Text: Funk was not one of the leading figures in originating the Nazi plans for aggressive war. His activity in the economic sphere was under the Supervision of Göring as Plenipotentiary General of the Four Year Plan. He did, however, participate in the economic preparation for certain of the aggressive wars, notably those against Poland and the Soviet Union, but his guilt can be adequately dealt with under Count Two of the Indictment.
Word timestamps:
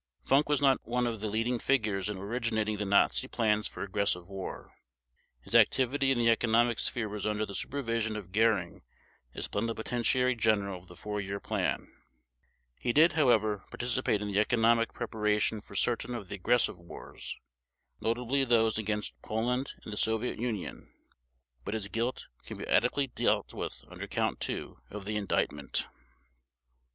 Funk 0.23 0.49
was 0.49 0.63
not 0.63 0.83
one 0.83 1.05
of 1.05 1.19
the 1.19 1.29
leading 1.29 1.59
figures 1.59 2.09
in 2.09 2.17
originating 2.17 2.77
the 2.77 2.85
Nazi 2.87 3.27
plans 3.27 3.67
for 3.67 3.83
aggressive 3.83 4.27
war. 4.27 4.73
His 5.41 5.53
activity 5.53 6.11
in 6.11 6.17
the 6.17 6.27
economic 6.31 6.79
sphere 6.79 7.07
was 7.07 7.27
under 7.27 7.45
the 7.45 7.53
Supervision 7.53 8.15
of 8.15 8.31
Göring 8.31 8.81
as 9.35 9.47
Plenipotentiary 9.47 10.33
General 10.33 10.79
of 10.79 10.87
the 10.87 10.95
Four 10.95 11.21
Year 11.21 11.39
Plan. 11.39 11.87
He 12.81 12.91
did, 12.93 13.13
however, 13.13 13.63
participate 13.69 14.23
in 14.23 14.27
the 14.29 14.39
economic 14.39 14.91
preparation 14.91 15.61
for 15.61 15.75
certain 15.75 16.15
of 16.15 16.29
the 16.29 16.33
aggressive 16.35 16.79
wars, 16.79 17.37
notably 17.99 18.43
those 18.43 18.79
against 18.79 19.21
Poland 19.21 19.75
and 19.83 19.93
the 19.93 19.97
Soviet 19.97 20.39
Union, 20.39 20.91
but 21.63 21.75
his 21.75 21.89
guilt 21.89 22.25
can 22.43 22.57
be 22.57 22.65
adequately 22.67 23.05
dealt 23.05 23.53
with 23.53 23.85
under 23.87 24.07
Count 24.07 24.39
Two 24.39 24.79
of 24.89 25.05
the 25.05 25.15
Indictment. 25.15 25.85